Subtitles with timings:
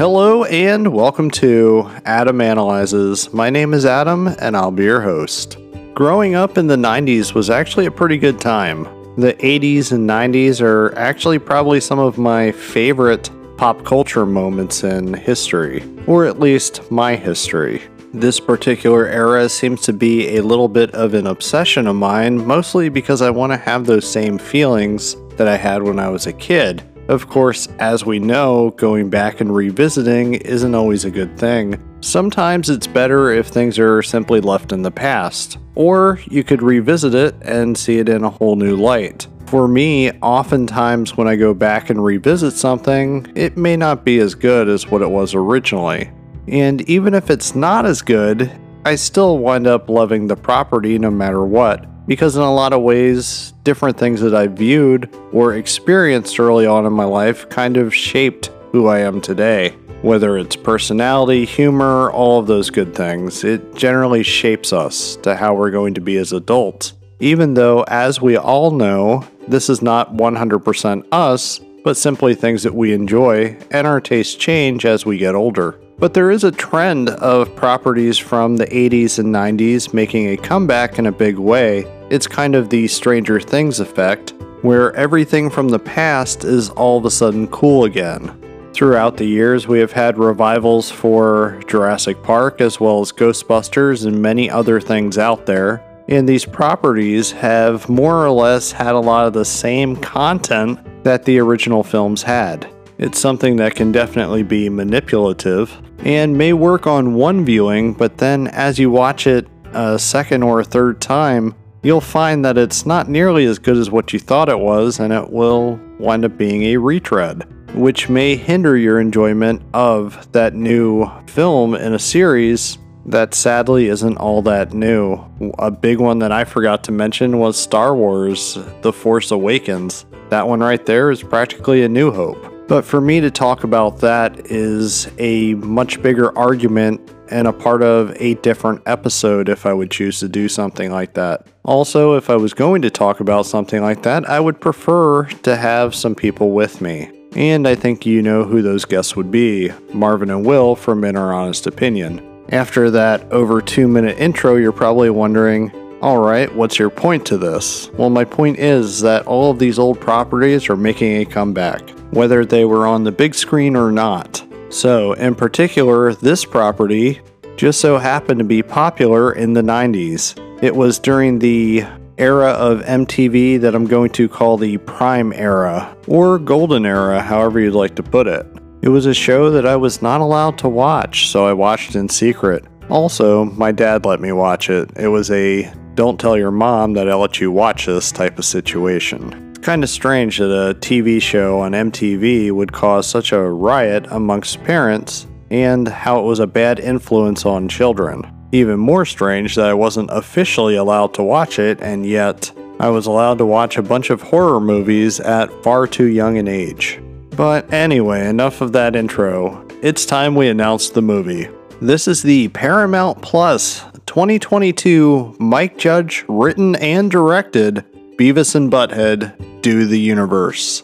[0.00, 3.34] Hello and welcome to Adam Analyzes.
[3.34, 5.58] My name is Adam and I'll be your host.
[5.92, 8.84] Growing up in the 90s was actually a pretty good time.
[9.18, 13.28] The 80s and 90s are actually probably some of my favorite
[13.58, 17.82] pop culture moments in history, or at least my history.
[18.14, 22.88] This particular era seems to be a little bit of an obsession of mine, mostly
[22.88, 26.32] because I want to have those same feelings that I had when I was a
[26.32, 26.82] kid.
[27.10, 31.82] Of course, as we know, going back and revisiting isn't always a good thing.
[32.00, 37.12] Sometimes it's better if things are simply left in the past, or you could revisit
[37.12, 39.26] it and see it in a whole new light.
[39.46, 44.36] For me, oftentimes when I go back and revisit something, it may not be as
[44.36, 46.12] good as what it was originally.
[46.46, 51.10] And even if it's not as good, I still wind up loving the property no
[51.10, 56.40] matter what because in a lot of ways, different things that I viewed or experienced
[56.40, 59.76] early on in my life kind of shaped who I am today.
[60.00, 65.54] Whether it's personality, humor, all of those good things, it generally shapes us to how
[65.54, 66.94] we're going to be as adults.
[67.20, 72.74] Even though, as we all know, this is not 100% us, but simply things that
[72.74, 75.80] we enjoy, and our tastes change as we get older.
[75.98, 80.98] But there is a trend of properties from the 80s and 90s making a comeback
[80.98, 85.78] in a big way it's kind of the Stranger Things effect, where everything from the
[85.78, 88.36] past is all of a sudden cool again.
[88.74, 94.20] Throughout the years, we have had revivals for Jurassic Park as well as Ghostbusters and
[94.20, 95.84] many other things out there.
[96.10, 101.24] And these properties have more or less had a lot of the same content that
[101.24, 102.68] the original films had.
[102.98, 108.48] It's something that can definitely be manipulative and may work on one viewing, but then
[108.48, 113.08] as you watch it a second or a third time, you'll find that it's not
[113.08, 116.64] nearly as good as what you thought it was, and it will wind up being
[116.64, 117.44] a retread,
[117.74, 122.78] which may hinder your enjoyment of that new film in a series
[123.10, 125.24] that sadly isn't all that new.
[125.58, 130.06] A big one that I forgot to mention was Star Wars The Force Awakens.
[130.28, 132.38] That one right there is practically a new hope.
[132.68, 137.82] But for me to talk about that is a much bigger argument and a part
[137.82, 141.46] of a different episode if I would choose to do something like that.
[141.64, 145.56] Also, if I was going to talk about something like that, I would prefer to
[145.56, 147.10] have some people with me.
[147.34, 151.16] And I think you know who those guests would be Marvin and Will from In
[151.16, 152.29] Our Honest Opinion.
[152.52, 155.70] After that over two minute intro, you're probably wondering,
[156.02, 157.88] alright, what's your point to this?
[157.90, 162.44] Well, my point is that all of these old properties are making a comeback, whether
[162.44, 164.44] they were on the big screen or not.
[164.68, 167.20] So, in particular, this property
[167.56, 170.34] just so happened to be popular in the 90s.
[170.60, 171.84] It was during the
[172.18, 177.60] era of MTV that I'm going to call the Prime Era, or Golden Era, however
[177.60, 178.44] you'd like to put it.
[178.82, 182.08] It was a show that I was not allowed to watch, so I watched in
[182.08, 182.64] secret.
[182.88, 184.90] Also, my dad let me watch it.
[184.96, 188.44] It was a don't tell your mom that I let you watch this type of
[188.46, 193.40] situation It's kind of strange that a TV show on MTV would cause such a
[193.42, 198.24] riot amongst parents and how it was a bad influence on children.
[198.52, 203.06] Even more strange that I wasn't officially allowed to watch it, and yet I was
[203.06, 206.98] allowed to watch a bunch of horror movies at far too young an age.
[207.36, 209.66] But anyway, enough of that intro.
[209.82, 211.48] It's time we announce the movie.
[211.80, 217.84] This is the Paramount Plus 2022 Mike Judge written and directed
[218.18, 220.82] Beavis and Butthead Do the Universe.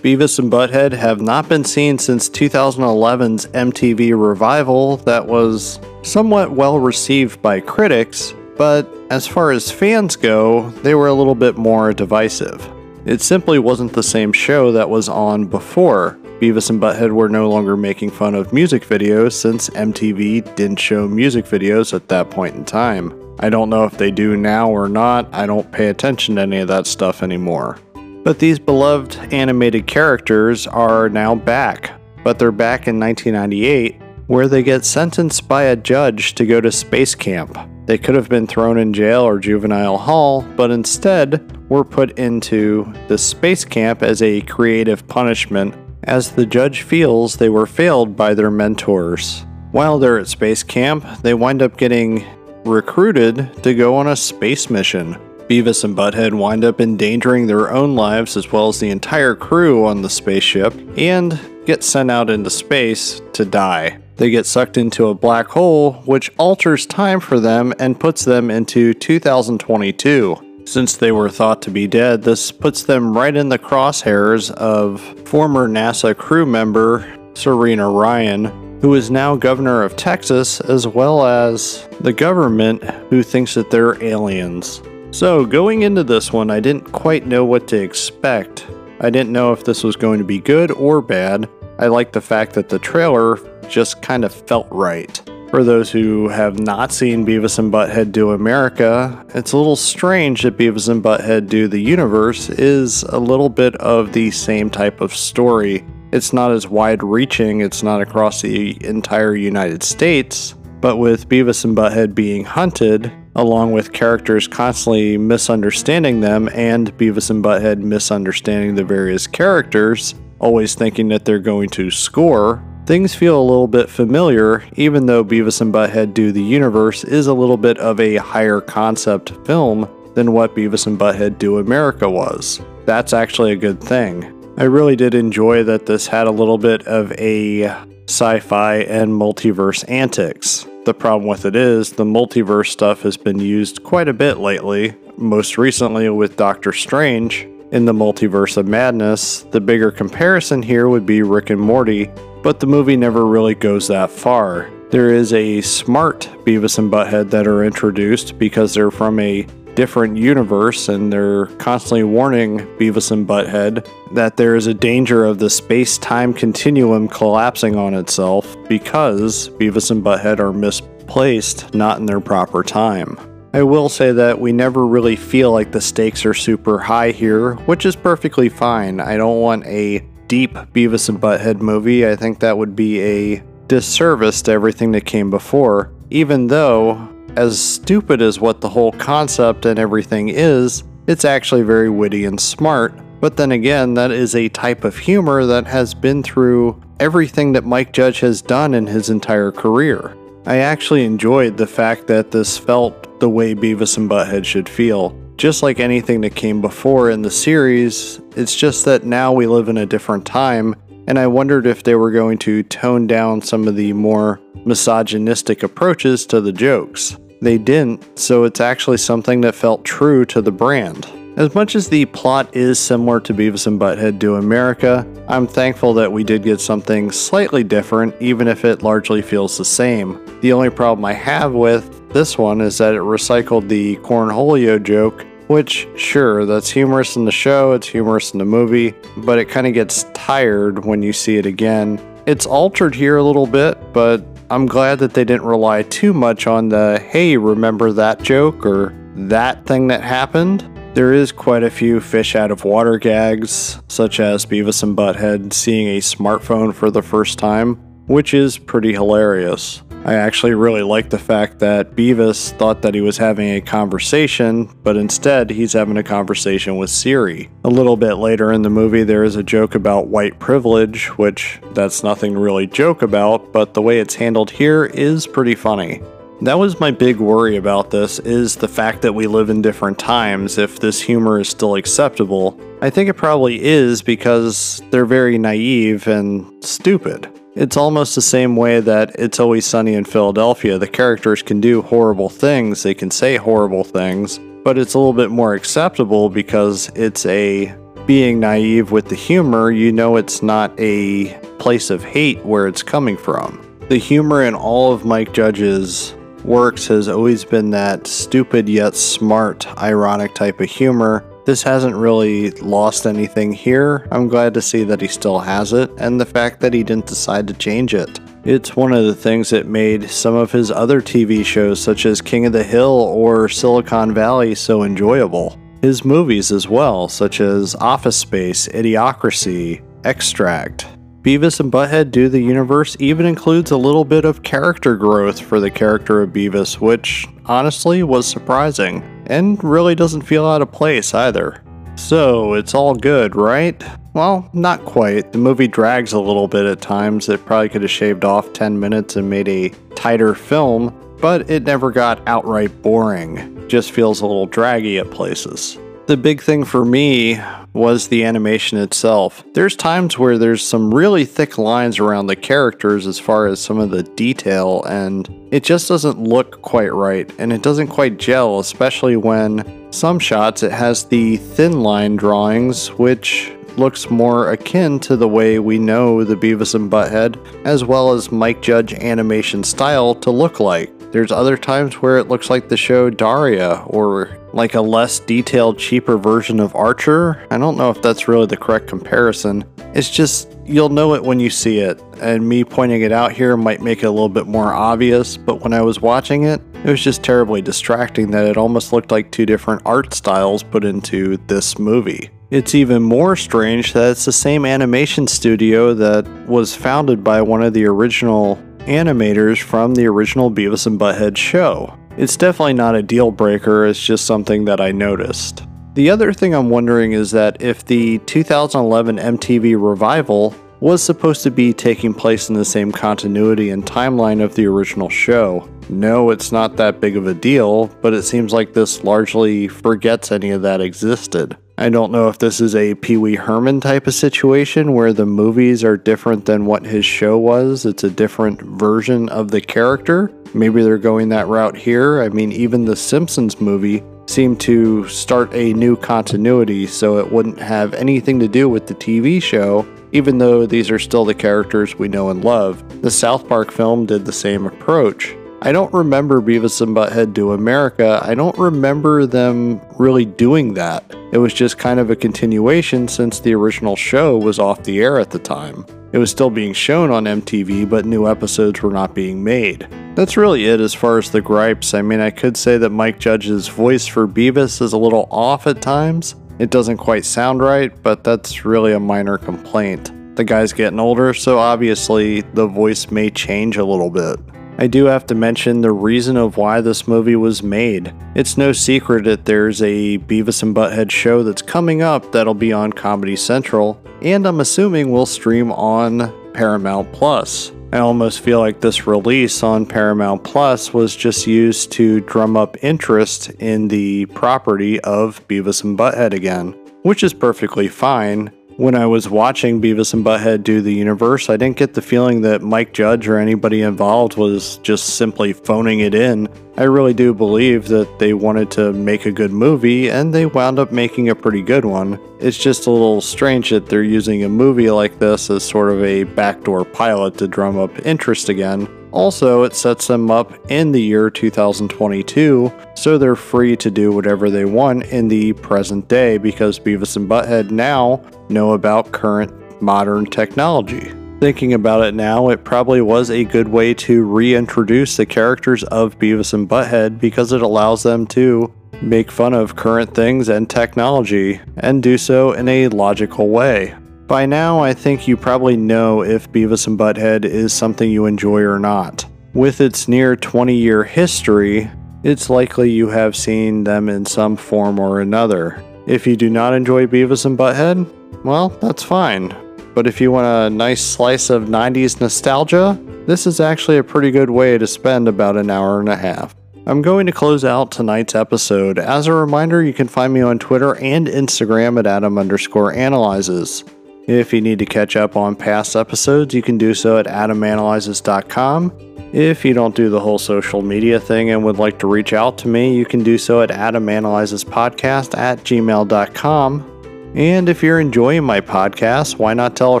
[0.02, 6.78] Beavis and Butthead have not been seen since 2011's MTV revival that was somewhat well
[6.78, 11.92] received by critics, but as far as fans go, they were a little bit more
[11.92, 12.70] divisive.
[13.06, 16.18] It simply wasn't the same show that was on before.
[16.40, 21.06] Beavis and Butthead were no longer making fun of music videos since MTV didn't show
[21.06, 23.14] music videos at that point in time.
[23.38, 26.58] I don't know if they do now or not, I don't pay attention to any
[26.58, 27.78] of that stuff anymore.
[28.24, 31.92] But these beloved animated characters are now back,
[32.24, 36.72] but they're back in 1998, where they get sentenced by a judge to go to
[36.72, 37.56] space camp.
[37.86, 42.92] They could have been thrown in jail or juvenile hall, but instead were put into
[43.06, 48.34] the space camp as a creative punishment, as the judge feels they were failed by
[48.34, 49.44] their mentors.
[49.70, 52.24] While they're at space camp, they wind up getting
[52.64, 55.16] recruited to go on a space mission.
[55.48, 59.86] Beavis and Butthead wind up endangering their own lives as well as the entire crew
[59.86, 64.00] on the spaceship and get sent out into space to die.
[64.16, 68.50] They get sucked into a black hole, which alters time for them and puts them
[68.50, 70.62] into 2022.
[70.64, 75.00] Since they were thought to be dead, this puts them right in the crosshairs of
[75.28, 81.86] former NASA crew member Serena Ryan, who is now governor of Texas, as well as
[82.00, 84.82] the government, who thinks that they're aliens.
[85.10, 88.66] So, going into this one, I didn't quite know what to expect.
[89.00, 91.48] I didn't know if this was going to be good or bad.
[91.78, 93.36] I liked the fact that the trailer
[93.68, 95.22] just kind of felt right.
[95.50, 100.42] For those who have not seen Beavis and Butthead Do America, it's a little strange
[100.42, 105.00] that Beavis and Butthead Do the Universe is a little bit of the same type
[105.00, 105.84] of story.
[106.12, 111.64] It's not as wide reaching, it's not across the entire United States, but with Beavis
[111.64, 118.74] and Butthead being hunted, along with characters constantly misunderstanding them and Beavis and Butthead misunderstanding
[118.74, 123.90] the various characters, always thinking that they're going to score, Things feel a little bit
[123.90, 128.14] familiar, even though Beavis and Butthead Do the Universe is a little bit of a
[128.14, 132.60] higher concept film than what Beavis and Butthead Do America was.
[132.84, 134.32] That's actually a good thing.
[134.56, 137.64] I really did enjoy that this had a little bit of a
[138.06, 140.64] sci fi and multiverse antics.
[140.84, 144.94] The problem with it is the multiverse stuff has been used quite a bit lately,
[145.16, 147.48] most recently with Doctor Strange.
[147.72, 152.12] In the multiverse of madness, the bigger comparison here would be Rick and Morty,
[152.46, 154.70] but the movie never really goes that far.
[154.90, 159.42] There is a smart Beavis and Butthead that are introduced because they're from a
[159.74, 163.84] different universe and they're constantly warning Beavis and Butthead
[164.14, 169.90] that there is a danger of the space time continuum collapsing on itself because Beavis
[169.90, 173.18] and Butthead are misplaced, not in their proper time.
[173.54, 177.54] I will say that we never really feel like the stakes are super high here,
[177.66, 179.00] which is perfectly fine.
[179.00, 183.42] I don't want a deep Beavis and Butthead movie, I think that would be a
[183.66, 189.66] disservice to everything that came before, even though, as stupid as what the whole concept
[189.66, 192.94] and everything is, it's actually very witty and smart.
[193.20, 197.64] But then again, that is a type of humor that has been through everything that
[197.64, 200.16] Mike Judge has done in his entire career.
[200.46, 205.16] I actually enjoyed the fact that this felt the way Beavis and Butthead should feel
[205.36, 209.68] just like anything that came before in the series, it's just that now we live
[209.68, 210.74] in a different time,
[211.06, 215.62] and I wondered if they were going to tone down some of the more misogynistic
[215.62, 217.16] approaches to the jokes.
[217.42, 221.06] They didn't, so it's actually something that felt true to the brand.
[221.36, 225.92] As much as the plot is similar to Beavis and Butthead Do America, I'm thankful
[225.94, 230.18] that we did get something slightly different, even if it largely feels the same.
[230.40, 235.26] The only problem I have with this one is that it recycled the cornholio joke,
[235.48, 239.66] which, sure, that's humorous in the show, it's humorous in the movie, but it kind
[239.66, 242.00] of gets tired when you see it again.
[242.24, 246.46] It's altered here a little bit, but I'm glad that they didn't rely too much
[246.46, 250.66] on the hey, remember that joke or that thing that happened.
[250.94, 255.52] There is quite a few fish out of water gags, such as Beavis and Butthead
[255.52, 259.82] seeing a smartphone for the first time, which is pretty hilarious.
[260.04, 264.66] I actually really like the fact that Beavis thought that he was having a conversation,
[264.84, 267.50] but instead he's having a conversation with Siri.
[267.64, 271.60] A little bit later in the movie, there is a joke about white privilege, which
[271.72, 276.00] that's nothing to really joke about, but the way it's handled here is pretty funny.
[276.42, 279.98] That was my big worry about this is the fact that we live in different
[279.98, 282.60] times if this humor is still acceptable.
[282.80, 287.35] I think it probably is because they're very naive and stupid.
[287.58, 290.76] It's almost the same way that It's Always Sunny in Philadelphia.
[290.78, 295.14] The characters can do horrible things, they can say horrible things, but it's a little
[295.14, 300.78] bit more acceptable because it's a being naive with the humor, you know it's not
[300.78, 303.58] a place of hate where it's coming from.
[303.88, 309.66] The humor in all of Mike Judge's works has always been that stupid yet smart,
[309.78, 314.06] ironic type of humor this hasn't really lost anything here.
[314.10, 317.06] I'm glad to see that he still has it, and the fact that he didn't
[317.06, 318.20] decide to change it.
[318.44, 322.20] It's one of the things that made some of his other TV shows, such as
[322.20, 325.58] King of the Hill or Silicon Valley, so enjoyable.
[325.82, 330.86] His movies as well, such as Office Space, Idiocracy, Extract.
[331.26, 335.58] Beavis and Butthead Do the Universe even includes a little bit of character growth for
[335.58, 341.14] the character of Beavis, which honestly was surprising and really doesn't feel out of place
[341.14, 341.64] either.
[341.96, 343.82] So, it's all good, right?
[344.14, 345.32] Well, not quite.
[345.32, 347.28] The movie drags a little bit at times.
[347.28, 351.64] It probably could have shaved off 10 minutes and made a tighter film, but it
[351.64, 353.66] never got outright boring.
[353.66, 355.76] Just feels a little draggy at places.
[356.06, 357.40] The big thing for me
[357.72, 359.42] was the animation itself.
[359.54, 363.80] There's times where there's some really thick lines around the characters as far as some
[363.80, 368.60] of the detail, and it just doesn't look quite right, and it doesn't quite gel,
[368.60, 375.16] especially when some shots it has the thin line drawings, which looks more akin to
[375.16, 380.14] the way we know the Beavis and Butthead, as well as Mike Judge animation style,
[380.16, 380.92] to look like.
[381.12, 385.78] There's other times where it looks like the show Daria, or like a less detailed,
[385.78, 387.46] cheaper version of Archer.
[387.50, 389.64] I don't know if that's really the correct comparison.
[389.94, 393.56] It's just, you'll know it when you see it, and me pointing it out here
[393.56, 396.90] might make it a little bit more obvious, but when I was watching it, it
[396.90, 401.36] was just terribly distracting that it almost looked like two different art styles put into
[401.46, 402.30] this movie.
[402.50, 407.62] It's even more strange that it's the same animation studio that was founded by one
[407.62, 411.98] of the original animators from the original Beavis and Butthead show.
[412.16, 415.65] It's definitely not a deal breaker, it's just something that I noticed.
[415.96, 421.50] The other thing I'm wondering is that if the 2011 MTV revival was supposed to
[421.50, 425.66] be taking place in the same continuity and timeline of the original show.
[425.88, 430.30] No, it's not that big of a deal, but it seems like this largely forgets
[430.30, 431.56] any of that existed.
[431.78, 435.24] I don't know if this is a Pee Wee Herman type of situation where the
[435.24, 437.86] movies are different than what his show was.
[437.86, 440.30] It's a different version of the character.
[440.52, 442.20] Maybe they're going that route here.
[442.20, 447.58] I mean, even the Simpsons movie seemed to start a new continuity so it wouldn't
[447.58, 451.98] have anything to do with the TV show, even though these are still the characters
[451.98, 453.02] we know and love.
[453.02, 455.34] The South Park film did the same approach.
[455.62, 458.20] I don't remember Beavis and Butthead Do America.
[458.22, 461.02] I don't remember them really doing that.
[461.32, 465.18] It was just kind of a continuation since the original show was off the air
[465.18, 465.86] at the time.
[466.12, 469.88] It was still being shown on MTV, but new episodes were not being made.
[470.16, 471.92] That's really it as far as the gripes.
[471.92, 475.66] I mean, I could say that Mike Judge's voice for Beavis is a little off
[475.66, 476.34] at times.
[476.58, 480.10] It doesn't quite sound right, but that's really a minor complaint.
[480.36, 484.40] The guy's getting older, so obviously the voice may change a little bit.
[484.78, 488.14] I do have to mention the reason of why this movie was made.
[488.34, 492.72] It's no secret that there's a Beavis and Butthead show that's coming up that'll be
[492.72, 497.72] on Comedy Central, and I'm assuming will stream on Paramount Plus.
[497.92, 502.76] I almost feel like this release on Paramount Plus was just used to drum up
[502.82, 508.50] interest in the property of Beavis and Butthead again, which is perfectly fine.
[508.78, 512.42] When I was watching Beavis and Butthead do the universe, I didn't get the feeling
[512.42, 516.46] that Mike Judge or anybody involved was just simply phoning it in.
[516.76, 520.78] I really do believe that they wanted to make a good movie, and they wound
[520.78, 522.20] up making a pretty good one.
[522.38, 526.04] It's just a little strange that they're using a movie like this as sort of
[526.04, 528.86] a backdoor pilot to drum up interest again.
[529.16, 534.50] Also, it sets them up in the year 2022, so they're free to do whatever
[534.50, 540.26] they want in the present day because Beavis and Butthead now know about current modern
[540.26, 541.14] technology.
[541.40, 546.18] Thinking about it now, it probably was a good way to reintroduce the characters of
[546.18, 548.70] Beavis and Butthead because it allows them to
[549.00, 553.94] make fun of current things and technology and do so in a logical way.
[554.26, 558.62] By now, I think you probably know if Beavis and Butthead is something you enjoy
[558.62, 559.24] or not.
[559.54, 561.88] With its near 20 year history,
[562.24, 565.80] it's likely you have seen them in some form or another.
[566.08, 569.54] If you do not enjoy Beavis and Butthead, well, that's fine.
[569.94, 574.32] But if you want a nice slice of 90s nostalgia, this is actually a pretty
[574.32, 576.54] good way to spend about an hour and a half.
[576.88, 578.98] I'm going to close out tonight's episode.
[578.98, 583.84] As a reminder, you can find me on Twitter and Instagram at Adam underscore analyzes.
[584.26, 588.92] If you need to catch up on past episodes, you can do so at adamanalyzes.com.
[589.32, 592.58] If you don't do the whole social media thing and would like to reach out
[592.58, 596.92] to me, you can do so at adamanalyzespodcast at gmail.com.
[597.36, 600.00] And if you're enjoying my podcast, why not tell a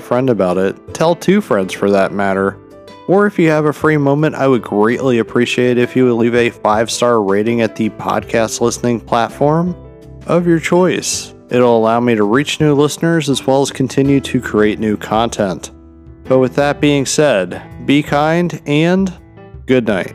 [0.00, 0.94] friend about it?
[0.94, 2.58] Tell two friends for that matter.
[3.06, 6.34] Or if you have a free moment, I would greatly appreciate if you would leave
[6.34, 9.76] a five star rating at the podcast listening platform
[10.26, 11.35] of your choice.
[11.48, 15.70] It'll allow me to reach new listeners as well as continue to create new content.
[16.24, 19.12] But with that being said, be kind and
[19.66, 20.14] good night.